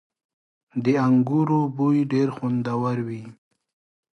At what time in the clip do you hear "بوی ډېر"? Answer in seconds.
1.77-2.27